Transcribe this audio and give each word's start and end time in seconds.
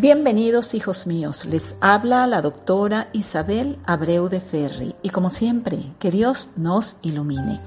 Bienvenidos 0.00 0.74
hijos 0.74 1.08
míos, 1.08 1.44
les 1.44 1.74
habla 1.80 2.24
la 2.28 2.40
doctora 2.40 3.08
Isabel 3.12 3.78
Abreu 3.84 4.28
de 4.28 4.40
Ferri 4.40 4.94
y 5.02 5.10
como 5.10 5.28
siempre, 5.28 5.92
que 5.98 6.12
Dios 6.12 6.50
nos 6.54 6.94
ilumine. 7.02 7.58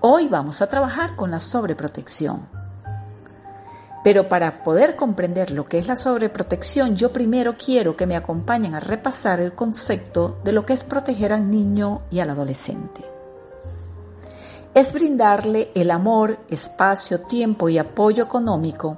Hoy 0.00 0.26
vamos 0.26 0.62
a 0.62 0.68
trabajar 0.68 1.14
con 1.16 1.30
la 1.30 1.38
sobreprotección. 1.38 2.48
Pero 4.02 4.26
para 4.26 4.64
poder 4.64 4.96
comprender 4.96 5.50
lo 5.50 5.66
que 5.66 5.76
es 5.76 5.86
la 5.86 5.96
sobreprotección, 5.96 6.96
yo 6.96 7.12
primero 7.12 7.58
quiero 7.58 7.94
que 7.94 8.06
me 8.06 8.16
acompañen 8.16 8.74
a 8.74 8.80
repasar 8.80 9.38
el 9.40 9.52
concepto 9.52 10.38
de 10.44 10.52
lo 10.52 10.64
que 10.64 10.72
es 10.72 10.82
proteger 10.82 11.30
al 11.30 11.50
niño 11.50 12.00
y 12.10 12.20
al 12.20 12.30
adolescente. 12.30 13.04
Es 14.72 14.94
brindarle 14.94 15.72
el 15.74 15.90
amor, 15.90 16.38
espacio, 16.48 17.20
tiempo 17.20 17.68
y 17.68 17.76
apoyo 17.76 18.24
económico 18.24 18.96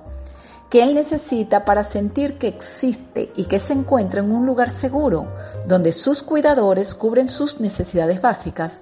que 0.71 0.83
él 0.83 0.95
necesita 0.95 1.65
para 1.65 1.85
sentir 1.85 2.39
que 2.39 2.49
existe 2.49 3.33
y 3.37 3.45
que 3.47 3.61
se 3.61 3.73
encuentra 3.73 4.21
en 4.21 4.31
un 4.31 4.45
lugar 4.45 4.71
seguro, 4.71 5.33
donde 5.67 5.93
sus 5.93 6.23
cuidadores 6.23 6.95
cubren 6.95 7.29
sus 7.29 7.59
necesidades 7.61 8.21
básicas, 8.21 8.81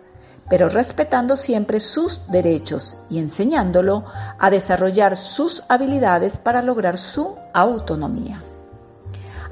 pero 0.48 0.68
respetando 0.68 1.36
siempre 1.36 1.80
sus 1.80 2.20
derechos 2.28 2.96
y 3.08 3.18
enseñándolo 3.18 4.04
a 4.38 4.50
desarrollar 4.50 5.16
sus 5.16 5.62
habilidades 5.68 6.38
para 6.38 6.62
lograr 6.62 6.98
su 6.98 7.36
autonomía. 7.52 8.42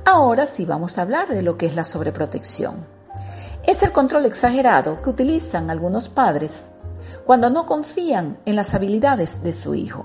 Ahora 0.04 0.46
sí 0.46 0.64
vamos 0.64 0.98
a 0.98 1.02
hablar 1.02 1.28
de 1.28 1.42
lo 1.42 1.56
que 1.56 1.66
es 1.66 1.74
la 1.74 1.84
sobreprotección. 1.84 2.86
Es 3.66 3.82
el 3.82 3.92
control 3.92 4.26
exagerado 4.26 5.00
que 5.00 5.10
utilizan 5.10 5.70
algunos 5.70 6.08
padres 6.08 6.66
cuando 7.24 7.48
no 7.48 7.64
confían 7.64 8.38
en 8.44 8.56
las 8.56 8.74
habilidades 8.74 9.42
de 9.42 9.52
su 9.52 9.74
hijo 9.74 10.04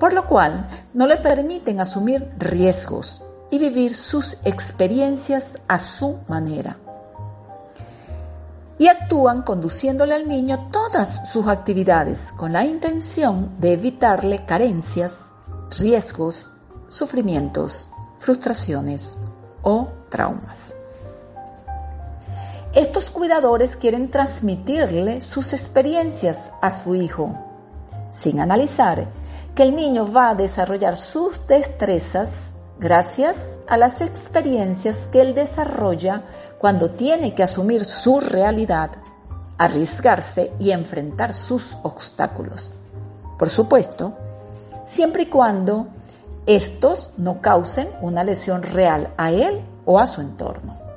por 0.00 0.14
lo 0.14 0.26
cual 0.26 0.66
no 0.92 1.06
le 1.06 1.16
permiten 1.16 1.80
asumir 1.80 2.30
riesgos 2.38 3.22
y 3.50 3.58
vivir 3.58 3.94
sus 3.94 4.36
experiencias 4.44 5.44
a 5.68 5.78
su 5.78 6.18
manera. 6.28 6.78
Y 8.78 8.88
actúan 8.88 9.42
conduciéndole 9.42 10.14
al 10.14 10.26
niño 10.26 10.68
todas 10.70 11.20
sus 11.30 11.46
actividades 11.48 12.32
con 12.36 12.52
la 12.52 12.64
intención 12.64 13.60
de 13.60 13.72
evitarle 13.72 14.46
carencias, 14.46 15.12
riesgos, 15.78 16.50
sufrimientos, 16.88 17.88
frustraciones 18.18 19.18
o 19.62 19.88
traumas. 20.08 20.72
Estos 22.72 23.10
cuidadores 23.10 23.76
quieren 23.76 24.10
transmitirle 24.10 25.20
sus 25.20 25.52
experiencias 25.52 26.36
a 26.62 26.72
su 26.72 26.94
hijo, 26.94 27.36
sin 28.22 28.40
analizar 28.40 29.08
que 29.54 29.62
el 29.62 29.74
niño 29.74 30.12
va 30.12 30.30
a 30.30 30.34
desarrollar 30.34 30.96
sus 30.96 31.46
destrezas 31.46 32.50
gracias 32.78 33.36
a 33.68 33.76
las 33.76 34.00
experiencias 34.00 34.96
que 35.12 35.20
él 35.20 35.34
desarrolla 35.34 36.22
cuando 36.58 36.90
tiene 36.90 37.34
que 37.34 37.42
asumir 37.42 37.84
su 37.84 38.20
realidad, 38.20 38.90
arriesgarse 39.58 40.52
y 40.58 40.70
enfrentar 40.70 41.34
sus 41.34 41.76
obstáculos. 41.82 42.72
Por 43.38 43.50
supuesto, 43.50 44.14
siempre 44.86 45.24
y 45.24 45.26
cuando 45.26 45.88
estos 46.46 47.10
no 47.16 47.40
causen 47.40 47.90
una 48.00 48.24
lesión 48.24 48.62
real 48.62 49.12
a 49.16 49.30
él 49.30 49.60
o 49.84 49.98
a 49.98 50.06
su 50.06 50.20
entorno. 50.20 50.89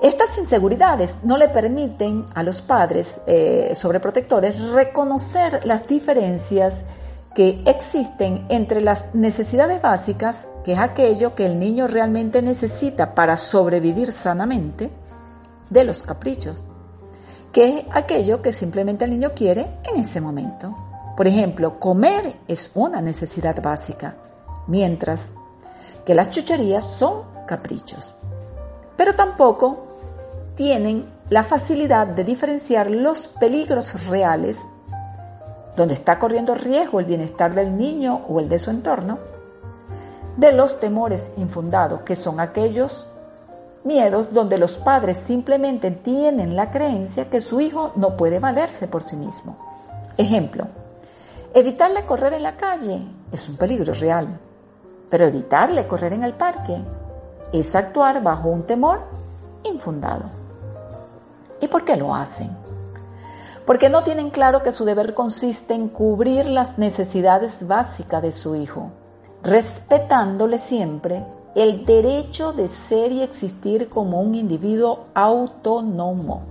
Estas 0.00 0.38
inseguridades 0.38 1.16
no 1.24 1.36
le 1.36 1.48
permiten 1.48 2.26
a 2.34 2.44
los 2.44 2.62
padres 2.62 3.14
eh, 3.26 3.72
sobreprotectores 3.74 4.60
reconocer 4.70 5.62
las 5.64 5.88
diferencias 5.88 6.84
que 7.34 7.62
existen 7.66 8.46
entre 8.48 8.80
las 8.80 9.12
necesidades 9.12 9.82
básicas, 9.82 10.48
que 10.64 10.74
es 10.74 10.78
aquello 10.78 11.34
que 11.34 11.46
el 11.46 11.58
niño 11.58 11.88
realmente 11.88 12.42
necesita 12.42 13.14
para 13.14 13.36
sobrevivir 13.36 14.12
sanamente, 14.12 14.90
de 15.68 15.84
los 15.84 16.02
caprichos, 16.02 16.62
que 17.52 17.78
es 17.78 17.84
aquello 17.90 18.40
que 18.40 18.52
simplemente 18.52 19.04
el 19.04 19.10
niño 19.10 19.32
quiere 19.34 19.80
en 19.84 20.00
ese 20.00 20.20
momento. 20.20 20.76
Por 21.16 21.26
ejemplo, 21.26 21.80
comer 21.80 22.36
es 22.46 22.70
una 22.74 23.00
necesidad 23.00 23.60
básica, 23.60 24.16
mientras 24.68 25.32
que 26.06 26.14
las 26.14 26.30
chucherías 26.30 26.84
son 26.84 27.22
caprichos. 27.46 28.14
Pero 28.96 29.14
tampoco 29.14 29.87
tienen 30.58 31.06
la 31.30 31.44
facilidad 31.44 32.08
de 32.08 32.24
diferenciar 32.24 32.90
los 32.90 33.28
peligros 33.28 34.08
reales 34.08 34.58
donde 35.76 35.94
está 35.94 36.18
corriendo 36.18 36.56
riesgo 36.56 36.98
el 36.98 37.06
bienestar 37.06 37.54
del 37.54 37.76
niño 37.76 38.22
o 38.28 38.40
el 38.40 38.48
de 38.48 38.58
su 38.58 38.70
entorno, 38.70 39.20
de 40.36 40.50
los 40.50 40.80
temores 40.80 41.30
infundados, 41.36 42.00
que 42.02 42.16
son 42.16 42.40
aquellos 42.40 43.06
miedos 43.84 44.34
donde 44.34 44.58
los 44.58 44.78
padres 44.78 45.18
simplemente 45.24 45.92
tienen 45.92 46.56
la 46.56 46.72
creencia 46.72 47.30
que 47.30 47.40
su 47.40 47.60
hijo 47.60 47.92
no 47.94 48.16
puede 48.16 48.40
valerse 48.40 48.88
por 48.88 49.04
sí 49.04 49.14
mismo. 49.14 49.56
Ejemplo, 50.16 50.66
evitarle 51.54 52.04
correr 52.04 52.32
en 52.32 52.42
la 52.42 52.56
calle 52.56 53.06
es 53.30 53.48
un 53.48 53.56
peligro 53.56 53.94
real, 53.94 54.40
pero 55.08 55.24
evitarle 55.24 55.86
correr 55.86 56.14
en 56.14 56.24
el 56.24 56.32
parque 56.32 56.82
es 57.52 57.76
actuar 57.76 58.20
bajo 58.24 58.48
un 58.48 58.64
temor 58.64 59.02
infundado. 59.62 60.37
¿Y 61.60 61.68
por 61.68 61.84
qué 61.84 61.96
lo 61.96 62.14
hacen? 62.14 62.68
porque 63.68 63.90
no 63.90 64.02
tienen 64.02 64.30
claro 64.30 64.62
que 64.62 64.72
su 64.72 64.86
deber 64.86 65.12
consiste 65.12 65.74
en 65.74 65.88
cubrir 65.90 66.46
las 66.46 66.78
necesidades 66.78 67.52
básicas 67.68 68.22
de 68.22 68.32
su 68.32 68.56
hijo, 68.56 68.92
respetándole 69.42 70.58
siempre 70.58 71.26
el 71.54 71.84
derecho 71.84 72.54
de 72.54 72.70
ser 72.70 73.12
y 73.12 73.20
existir 73.20 73.90
como 73.90 74.22
un 74.22 74.34
individuo 74.34 75.08
autónomo, 75.12 76.44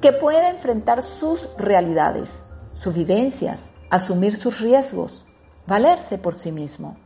que 0.00 0.12
pueda 0.12 0.50
enfrentar 0.50 1.02
sus 1.02 1.48
realidades, 1.58 2.30
sus 2.74 2.94
vivencias, 2.94 3.64
asumir 3.90 4.36
sus 4.36 4.60
riesgos, 4.60 5.24
valerse 5.66 6.16
por 6.16 6.34
sí 6.34 6.52
mismo, 6.52 6.96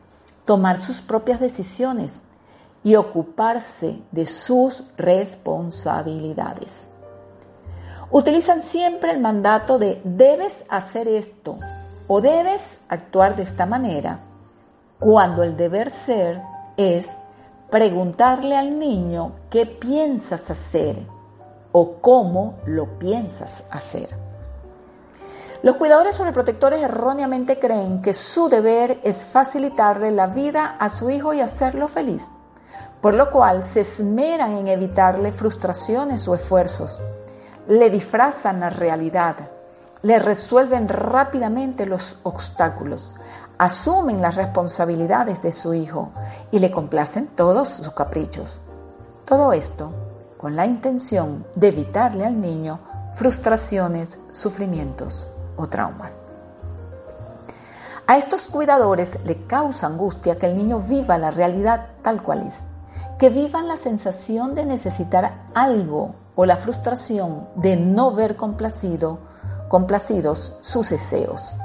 tomar 0.45 0.79
sus 0.79 0.99
propias 0.99 1.39
decisiones 1.39 2.21
y 2.83 2.93
ocuparse 2.93 4.03
de 4.11 4.27
sus 4.27 4.83
responsabilidades 4.97 6.69
utilizan 8.11 8.61
siempre 8.61 9.11
el 9.11 9.19
mandato 9.19 9.79
de 9.79 10.01
debes 10.03 10.53
hacer 10.69 11.07
esto 11.07 11.57
o 12.07 12.21
debes 12.21 12.77
actuar 12.87 13.35
de 13.35 13.43
esta 13.43 13.65
manera, 13.65 14.19
cuando 14.99 15.43
el 15.43 15.57
deber 15.57 15.91
ser 15.91 16.41
es 16.77 17.07
preguntarle 17.69 18.55
al 18.55 18.77
niño 18.77 19.33
qué 19.49 19.65
piensas 19.65 20.49
hacer 20.49 20.97
o 21.71 21.95
cómo 21.99 22.59
lo 22.65 22.99
piensas 22.99 23.63
hacer. 23.71 24.09
Los 25.63 25.77
cuidadores 25.77 26.15
sobreprotectores 26.15 26.83
erróneamente 26.83 27.57
creen 27.57 28.03
que 28.03 28.13
su 28.13 28.49
deber 28.49 28.99
es 29.03 29.25
facilitarle 29.25 30.11
la 30.11 30.27
vida 30.27 30.75
a 30.79 30.89
su 30.89 31.09
hijo 31.09 31.33
y 31.33 31.41
hacerlo 31.41 31.87
feliz, 31.87 32.29
por 33.01 33.15
lo 33.15 33.31
cual 33.31 33.65
se 33.65 33.81
esmeran 33.81 34.57
en 34.57 34.67
evitarle 34.67 35.31
frustraciones 35.31 36.27
o 36.27 36.35
esfuerzos 36.35 37.01
le 37.67 37.89
disfrazan 37.89 38.59
la 38.59 38.69
realidad, 38.69 39.35
le 40.01 40.19
resuelven 40.19 40.87
rápidamente 40.87 41.85
los 41.85 42.17
obstáculos, 42.23 43.15
asumen 43.57 44.21
las 44.21 44.35
responsabilidades 44.35 45.41
de 45.41 45.51
su 45.51 45.73
hijo 45.73 46.11
y 46.51 46.59
le 46.59 46.71
complacen 46.71 47.27
todos 47.27 47.69
sus 47.69 47.91
caprichos. 47.91 48.61
Todo 49.25 49.53
esto 49.53 49.91
con 50.37 50.55
la 50.55 50.67
intención 50.67 51.45
de 51.55 51.69
evitarle 51.69 52.25
al 52.25 52.39
niño 52.39 52.79
frustraciones, 53.15 54.19
sufrimientos 54.31 55.27
o 55.55 55.67
traumas. 55.67 56.11
A 58.07 58.17
estos 58.17 58.43
cuidadores 58.43 59.17
le 59.23 59.47
causa 59.47 59.87
angustia 59.87 60.37
que 60.37 60.45
el 60.45 60.55
niño 60.55 60.79
viva 60.79 61.17
la 61.17 61.31
realidad 61.31 61.87
tal 62.03 62.21
cual 62.21 62.43
es, 62.47 62.61
que 63.17 63.29
vivan 63.29 63.67
la 63.67 63.77
sensación 63.77 64.53
de 64.53 64.65
necesitar 64.65 65.45
algo 65.55 66.13
o 66.35 66.45
la 66.45 66.57
frustración 66.57 67.47
de 67.55 67.75
no 67.75 68.11
ver 68.11 68.35
complacido, 68.35 69.19
complacidos 69.69 70.55
sus 70.61 70.89
deseos. 70.89 71.55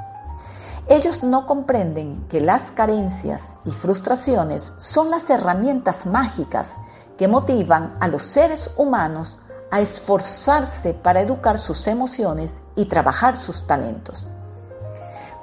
Ellos 0.87 1.23
no 1.23 1.45
comprenden 1.45 2.25
que 2.27 2.41
las 2.41 2.71
carencias 2.71 3.41
y 3.65 3.71
frustraciones 3.71 4.73
son 4.77 5.09
las 5.09 5.29
herramientas 5.29 6.05
mágicas 6.05 6.73
que 7.17 7.27
motivan 7.27 7.95
a 7.99 8.07
los 8.07 8.23
seres 8.23 8.71
humanos 8.77 9.37
a 9.69 9.79
esforzarse 9.79 10.93
para 10.93 11.21
educar 11.21 11.57
sus 11.57 11.87
emociones 11.87 12.55
y 12.75 12.85
trabajar 12.85 13.37
sus 13.37 13.65
talentos. 13.67 14.25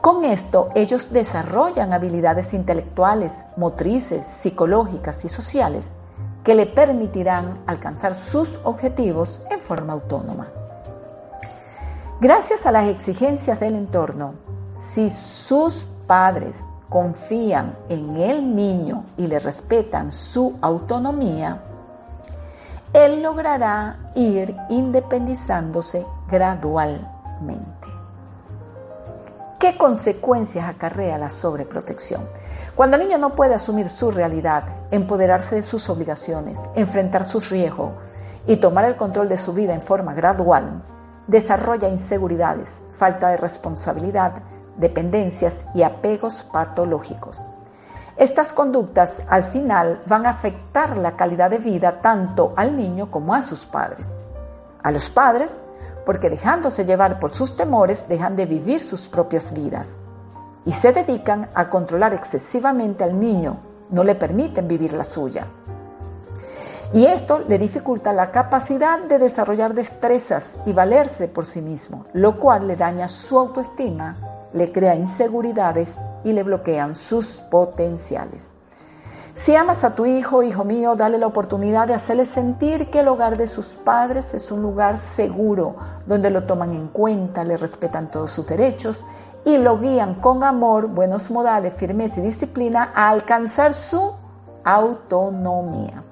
Con 0.01 0.25
esto 0.25 0.69
ellos 0.75 1.09
desarrollan 1.11 1.93
habilidades 1.93 2.53
intelectuales, 2.55 3.33
motrices, 3.57 4.27
psicológicas 4.27 5.25
y 5.25 5.29
sociales 5.29 5.87
que 6.49 6.55
le 6.55 6.65
permitirán 6.65 7.63
alcanzar 7.67 8.15
sus 8.15 8.51
objetivos 8.65 9.39
en 9.51 9.61
forma 9.61 9.93
autónoma. 9.93 10.49
Gracias 12.23 12.65
a 12.65 12.73
las 12.73 12.89
exigencias 12.89 13.61
del 13.61 13.75
entorno, 13.75 14.33
si 14.79 15.11
sus 15.11 15.87
padres 16.07 16.57
confían 16.89 17.77
en 17.91 18.17
el 18.17 18.57
niño 18.57 19.05
y 19.19 19.27
le 19.27 19.41
respetan 19.41 20.11
su 20.11 20.57
autonomía, 20.63 21.65
él 22.95 23.23
logrará 23.23 24.13
ir 24.15 24.57
independizándose 24.71 26.07
gradualmente. 26.31 27.98
¿Qué 29.59 29.77
consecuencias 29.77 30.69
acarrea 30.69 31.19
la 31.19 31.31
sobreprotección? 31.31 32.29
Cuando 32.77 32.97
el 32.97 33.03
niño 33.03 33.19
no 33.19 33.35
puede 33.35 33.55
asumir 33.55 33.89
su 33.89 34.13
realidad, 34.13 34.63
empoderarse 34.93 35.57
de 35.57 35.65
sus 35.65 35.91
obligaciones, 35.91 36.61
enfrentar 36.77 37.25
sus 37.25 37.51
riesgos 37.51 37.91
y 38.47 38.59
tomar 38.59 38.85
el 38.85 38.95
control 38.95 39.29
de 39.29 39.37
su 39.37 39.53
vida 39.53 39.75
en 39.75 39.83
forma 39.83 40.15
gradual, 40.15 40.85
desarrolla 41.27 41.89
inseguridades, 41.89 42.69
falta 42.93 43.31
de 43.31 43.37
responsabilidad, 43.37 44.45
dependencias 44.77 45.65
y 45.75 45.83
apegos 45.83 46.45
patológicos. 46.53 47.45
Estas 48.17 48.53
conductas 48.53 49.21
al 49.29 49.43
final 49.43 50.03
van 50.07 50.27
a 50.27 50.31
afectar 50.31 50.97
la 50.97 51.17
calidad 51.17 51.51
de 51.51 51.59
vida 51.59 52.01
tanto 52.01 52.55
al 52.57 52.77
niño 52.77 53.11
como 53.11 53.35
a 53.35 53.43
sus 53.43 53.67
padres. 53.67 54.07
A 54.85 54.93
los 54.93 55.11
padres, 55.11 55.51
porque 56.09 56.31
dejándose 56.31 56.87
llevar 56.87 57.21
por 57.21 57.35
sus 57.35 57.55
temores 57.55 58.09
dejan 58.09 58.35
de 58.35 58.47
vivir 58.47 58.83
sus 58.83 59.09
propias 59.09 59.53
vidas 59.53 59.99
y 60.65 60.73
se 60.73 60.91
dedican 60.91 61.51
a 61.53 61.69
controlar 61.69 62.15
excesivamente 62.15 63.05
al 63.05 63.21
niño, 63.21 63.59
no 63.91 64.03
le 64.03 64.15
permiten 64.15 64.67
vivir 64.67 64.95
la 64.95 65.05
suya. 65.05 65.49
Y 66.95 67.05
esto 67.05 67.41
le 67.41 67.59
dificulta 67.59 68.15
la 68.15 68.31
capacidad 68.31 69.01
de 69.01 69.19
desarrollar 69.19 69.75
destrezas 69.75 70.55
y 70.65 70.73
valerse 70.73 71.29
por 71.29 71.45
sí 71.45 71.61
mismo, 71.61 72.07
lo 72.15 72.41
cual 72.41 72.67
le 72.69 72.77
daña 72.77 73.07
su 73.07 73.39
autoestima, 73.39 74.17
le 74.55 74.73
crea 74.73 74.95
inseguridades 74.95 75.91
y 76.25 76.33
le 76.33 76.43
bloquean 76.43 76.97
sus 76.97 77.37
potenciales. 77.51 78.47
Si 79.41 79.55
amas 79.55 79.85
a 79.85 79.95
tu 79.95 80.05
hijo, 80.05 80.43
hijo 80.43 80.65
mío, 80.65 80.97
dale 80.97 81.17
la 81.17 81.29
oportunidad 81.29 81.87
de 81.87 81.95
hacerle 81.95 82.27
sentir 82.27 82.91
que 82.91 83.01
el 83.01 83.09
hogar 83.09 83.37
de 83.37 83.47
sus 83.47 83.67
padres 83.67 84.35
es 84.35 84.51
un 84.51 84.63
lugar 84.63 84.99
seguro, 84.99 85.77
donde 86.07 86.29
lo 86.29 86.43
toman 86.43 86.73
en 86.73 86.89
cuenta, 86.89 87.45
le 87.45 87.57
respetan 87.57 88.11
todos 88.11 88.33
sus 88.33 88.47
derechos 88.49 89.05
y 89.45 89.57
lo 89.57 89.79
guían 89.79 90.17
con 90.17 90.43
amor, 90.43 90.89
buenos 90.89 91.31
modales, 91.31 91.75
firmeza 91.75 92.19
y 92.19 92.25
disciplina 92.25 92.91
a 92.93 93.11
alcanzar 93.11 93.75
su 93.75 94.13
autonomía. 94.65 96.03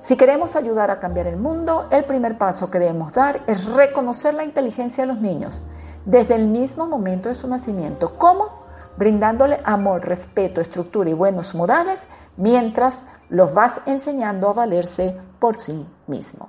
Si 0.00 0.14
queremos 0.16 0.54
ayudar 0.54 0.90
a 0.90 1.00
cambiar 1.00 1.26
el 1.26 1.38
mundo, 1.38 1.86
el 1.90 2.04
primer 2.04 2.36
paso 2.36 2.70
que 2.70 2.78
debemos 2.78 3.14
dar 3.14 3.44
es 3.46 3.64
reconocer 3.64 4.34
la 4.34 4.44
inteligencia 4.44 5.04
de 5.04 5.08
los 5.08 5.20
niños 5.22 5.62
desde 6.04 6.34
el 6.34 6.48
mismo 6.48 6.86
momento 6.86 7.30
de 7.30 7.34
su 7.34 7.48
nacimiento. 7.48 8.18
¿Cómo? 8.18 8.63
Brindándole 8.96 9.58
amor, 9.64 10.04
respeto, 10.06 10.60
estructura 10.60 11.10
y 11.10 11.14
buenos 11.14 11.54
modales 11.54 12.08
mientras 12.36 13.02
los 13.28 13.54
vas 13.54 13.80
enseñando 13.86 14.48
a 14.48 14.52
valerse 14.52 15.16
por 15.38 15.56
sí 15.56 15.86
mismo. 16.06 16.48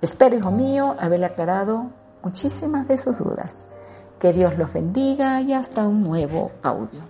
Espero, 0.00 0.36
hijo 0.36 0.50
mío, 0.50 0.94
haberle 0.98 1.26
aclarado 1.26 1.90
muchísimas 2.22 2.86
de 2.88 2.98
sus 2.98 3.18
dudas. 3.18 3.64
Que 4.18 4.32
Dios 4.32 4.56
los 4.58 4.72
bendiga 4.72 5.40
y 5.40 5.52
hasta 5.52 5.86
un 5.86 6.02
nuevo 6.02 6.52
audio. 6.62 7.00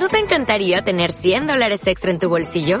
¿No 0.00 0.08
te 0.08 0.18
encantaría 0.18 0.82
tener 0.82 1.12
100 1.12 1.46
dólares 1.46 1.86
extra 1.86 2.10
en 2.10 2.18
tu 2.18 2.28
bolsillo? 2.28 2.80